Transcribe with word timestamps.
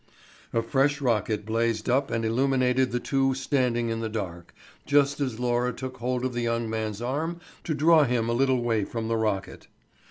A 0.51 0.63
fresh 0.63 0.99
rocket 0.99 1.45
blazed 1.45 1.87
up 1.87 2.09
and 2.09 2.25
illuminated 2.25 2.91
the 2.91 2.99
two 2.99 3.35
standing 3.35 3.89
in 3.89 3.99
the 3.99 4.09
dark, 4.09 4.51
just 4.87 5.19
as 5.21 5.39
Laura 5.39 5.71
took 5.71 5.97
hold 5.97 6.25
of 6.25 6.33
the 6.33 6.41
young 6.41 6.67
man's 6.67 7.03
arm 7.03 7.39
to 7.65 7.75
draw 7.75 8.03
him 8.05 8.27
a 8.27 8.33
little 8.33 8.63
way 8.63 8.83
from 8.83 9.09
the 9.09 9.15
rocket. 9.15 9.67